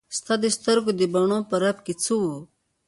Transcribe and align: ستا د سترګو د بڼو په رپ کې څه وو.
ستا 0.17 0.33
د 0.43 0.45
سترګو 0.57 0.91
د 0.99 1.01
بڼو 1.13 1.39
په 1.49 1.55
رپ 1.63 1.77
کې 1.85 1.93
څه 2.03 2.13
وو. 2.21 2.35